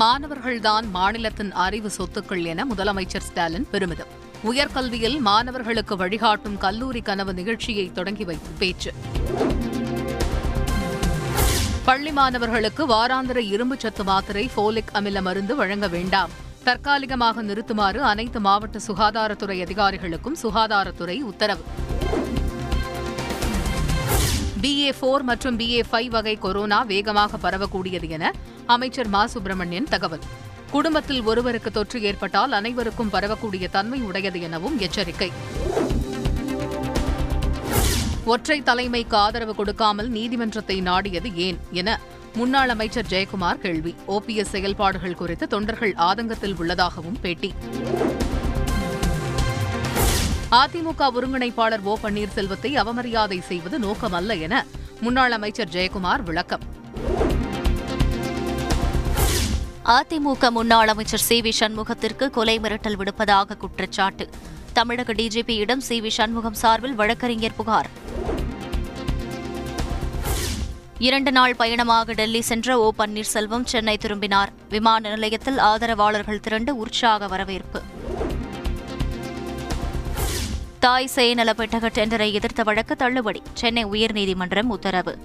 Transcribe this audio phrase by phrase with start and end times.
[0.00, 4.06] மாணவர்கள்தான் மாநிலத்தின் அறிவு சொத்துக்கள் என முதலமைச்சர் ஸ்டாலின் பெருமிதம்.
[4.44, 8.92] உயர்கல்வியில் மாணவர்களுக்கு வழிகாட்டும் கல்லூரி கனவு நிகழ்ச்சியை தொடங்கி வைத்து பேச்சு.
[11.84, 16.30] பள்ளி மாணவர்களுக்கு வாராந்திர இரும்புச் சத்து மாத்திரை ஃபோலிக் அமில மருந்து வழங்க வேண்டாம்.
[16.64, 21.64] தற்காலிகமாக நிறுத்துமாறு அனைத்து மாவட்ட சுகாதாரத்துறை அதிகாரிகளுக்கும் சுகாதாரத்துறை உத்தரவு.
[24.62, 28.32] பிஏ ஃபோர் மற்றும் பிஏ ஃபைவ் வகை கொரோனா வேகமாக பரவக்கூடியது என
[28.70, 29.26] அமைச்சர் மா.
[29.26, 30.20] சுப்பிரமணியன் தகவல்.
[30.70, 35.32] குடும்பத்தில் ஒருவருக்கு தொற்று ஏற்பட்டால் அனைவருக்கும் பரவக்கூடிய தன்மை உடையது எனவும் எச்சரிக்கை.
[38.24, 42.00] ஒற்றை தலைமைக்கு ஆதரவு கொடுக்காமல் நீதிமன்றத்தை நாடியது ஏன் என
[42.34, 43.94] முன்னாள் அமைச்சர் ஜெயக்குமார் கேள்வி.
[44.08, 47.54] ஓபிஎஸ் செயல்பாடுகள் குறித்து தொண்டர்கள் ஆதங்கத்தில் உள்ளதாகவும் பேட்டி.
[50.50, 51.96] அதிமுக ஒருங்கிணைப்பாளர் ஓ.
[52.02, 54.66] பன்னீர்செல்வத்தை அவமரியாதை செய்வது நோக்கமல்ல என
[55.00, 56.78] முன்னாள் அமைச்சர் ஜெயக்குமார் விளக்கம்.
[59.90, 64.28] அதிமுக முன்னாள் அமைச்சர் சி வி சண்முகத்திற்கு கொலை மிரட்டல் விடுப்பதாக குற்றச்சாட்டு.
[64.72, 67.88] தமிழக டிஜிபியிடம் சி வி சண்முகம் சார்பில் வழக்கறிஞர் புகார்.
[70.98, 74.52] இரண்டு நாள் பயணமாக டெல்லி சென்ற ஓ பன்னீர்செல்வம் சென்னை திரும்பினார்.
[74.68, 77.82] விமான நிலையத்தில் ஆதரவாளர்கள் திரண்டு உற்சாக வரவேற்பு.
[80.78, 83.42] தாய் சேய் நல பெட்டக டெண்டரை எதிர்த்த வழக்கு தள்ளுபடி.
[83.52, 85.18] சென்னை உயர்நீதிமன்றம் உத்தரவு.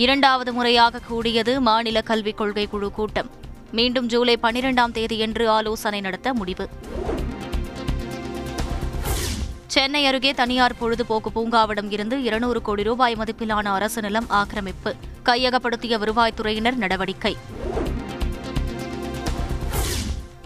[0.00, 3.30] இரண்டாவது முறையாக கூடியது மாநில கல்விக் கொள்கை குழு கூட்டம்.
[3.70, 6.68] மீண்டும் ஜூலை பனிரெண்டாம் தேதியன்று ஆலோசனை நடத்த முடிவு.
[9.66, 14.94] சென்னை அருகே தனியார் பொழுதுபோக்கு பூங்காவிடம் இருந்து இருநூறு கோடி ரூபாய் மதிப்பிலான அரசு நிலம் ஆக்கிரமிப்பு.
[15.24, 17.36] கையகப்படுத்திய வருவாய்த்துறையினர் நடவடிக்கை.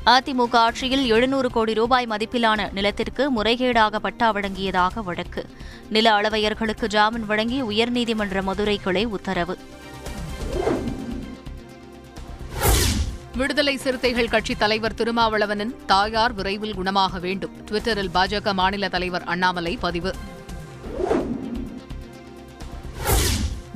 [0.07, 5.47] அதிமுக ஆட்சியில் எழுநூறு கோடி ரூபாய் மதிப்பிலான நிலத்திற்கு முறைகேடாக பட்டா வழங்கியதாக வழக்கு.
[5.89, 9.59] நில அளவையர்களுக்கு ஜாமீன் வழங்கி உயர்நீதிமன்ற மதுரை கிளை உத்தரவு.
[13.37, 17.51] விடுதலை சிறுத்தைகள் கட்சித் தலைவர் திருமாவளவனின் தாயார் விரைவில் குணமாக வேண்டும்.
[17.71, 20.15] டுவிட்டரில் பாஜக மாநில தலைவர் அண்ணாமலை பதிவு.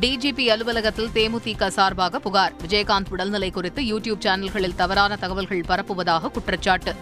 [0.00, 2.52] டிஜிபி அலுவலகத்தில் தேமுதிக சார்பாக புகார்.
[2.66, 6.94] விஜயகாந்த் உடல்நிலை குறித்து யூ டியூப் சேனல்களில் தவறான தகவல்கள் பரப்புவதாக குற்றச்சாட்டு.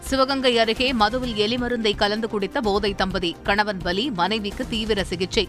[0.00, 5.48] சிவகங்கை அருகே மதுவில் எலிமருந்தை கலந்து குடித்த போதை தம்பதி கணவன் பலி மனைவிக்கு தீவிர சிகிச்சை.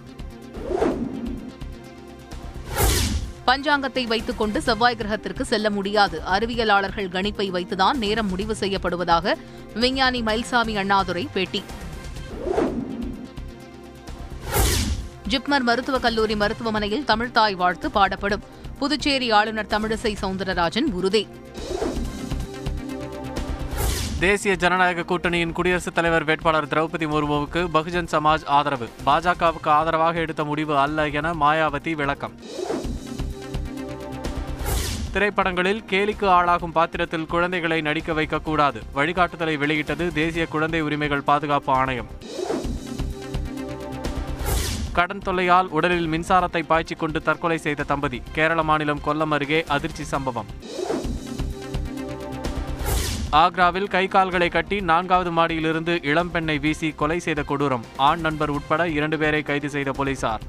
[3.48, 6.22] பஞ்சாங்கத்தை வைத்துக் கொண்டு செவ்வாய் கிரகத்திற்கு செல்ல முடியாது.
[6.32, 9.36] அறிவியலாளர்கள் கணிப்பை வைத்துதான் நேரம் முடிவு செய்யப்படுவதாக
[9.74, 11.64] விஞ்ஞானி மயில்சாமி அண்ணாதுரை பேட்டி.
[15.30, 18.42] ஜிப்மர் மருத்துவக் கல்லூரி மருத்துவமனையில் தமிழ்தாய் வாழ்த்து பாடப்படும்.
[18.80, 21.28] புதுச்சேரி ஆளுநர் தமிழிசை சவுந்தரராஜன் உறுதி.
[24.20, 28.90] தேசிய ஜனநாயக கூட்டணியின் குடியரசுத் தலைவர் வேட்பாளர் திரௌபதி முர்முவுக்கு பகுஜன் சமாஜ் ஆதரவு.
[29.06, 32.34] பாஜகவுக்கு ஆதரவாக எடுத்த முடிவு அல்ல என மாயாவதி விளக்கம்.
[35.12, 38.82] திரைப்படங்களில் கேலிக்கு ஆளாகும் பாத்திரத்தில் குழந்தைகளை நடிக்க வைக்கக்கூடாது.
[38.94, 42.08] வழிகாட்டுதலை வெளியிட்டது தேசிய குழந்தை உரிமைகள் பாதுகாப்பு ஆணையம்.
[45.00, 48.22] கடன் தொல்லையால் உடலில் மின்சாரத்தை பாய்ச்சிக் கொண்டு தற்கொலை செய்த தம்பதி.
[48.32, 50.50] கேரள மாநிலம் கொல்லம் அருகே அதிர்ச்சி சம்பவம்.
[53.32, 57.86] ஆக்ராவில் கை கால்களை கட்டி நான்காவது மாடியிலிருந்து இளம்பெண்ணை வீசி கொலை செய்த கொடூரம்.
[57.98, 60.42] ஆண் நண்பர் உட்பட இரண்டு பேரை கைது செய்த போலீசார்.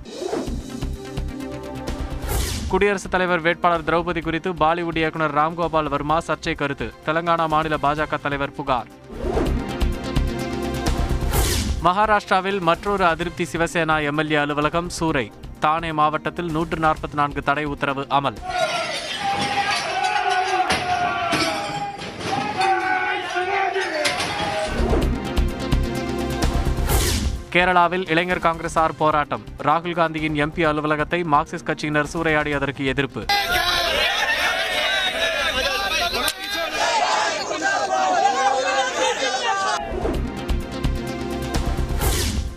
[2.69, 6.93] குடியரசுத் தலைவர் வேட்பாளர் திரௌபதி குறித்து பாலிவுட் இயக்குனர் ராம்கோபால் வர்மா சர்ச்சை கருத்து.
[7.07, 8.91] தெலங்கானா மாநில பாஜக தலைவர் புகார்.
[11.85, 15.27] மகாராஷ்டிராவில் மற்றொரு அதிருப்தி சிவசேனா எம்எல்ஏ அலுவலகம் சூறை
[15.65, 18.37] தானே மாவட்டத்தில் நூற்று நாற்பத்தி நான்கு தடை உத்தரவு அமல்.
[27.55, 29.45] கேரளாவில் இளைஞர் காங்கிரசார் போராட்டம்.
[29.69, 33.25] ராகுல் காந்தியின் எம்பி அலுவலகத்தை மார்க்சிஸ்ட் கட்சியினர் சூறையாடியதற்கு எதிர்ப்பு.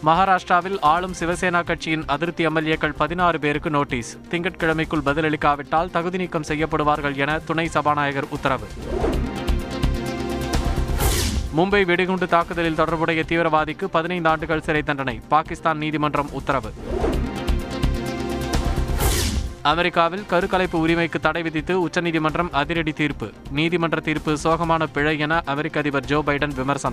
[0.06, 4.18] மகாராஷ்டிராவில் ஆளும் சிவசேனா கட்சியின் அதிருப்தி எம்எல்ஏக்கள் பதினாறு பேருக்கு நோட்டீஸ்.
[4.32, 8.68] திங்கட்கிழமைக்குள் பதிலளிக்காவிட்டால் தகுதி நீக்கம் செய்யப்படுவார்கள் என துணை சபாநாயகர் உத்தரவு.
[11.58, 16.74] மும்பை வெடிகுண்டு தாக்குதலில் தொடர்புடைய தீவிரவாதிக்கு பதினைந்து ஆண்டுகள் சிறை தண்டனை பாகிஸ்தான் நீதிமன்றம் உத்தரவு.
[19.62, 26.06] அமெரிக்காவில் கருக்கலைப்பு உரிமைக்கு தடை விதித்து உச்சநீதிமன்றம் அதிரடி தீர்ப்பு நீதிமன்ற தீர்ப்பு சோகமான பிழை என அமெரிக்க அதிபர்
[26.06, 26.92] ஜோ பைடன் விமர்சனம்.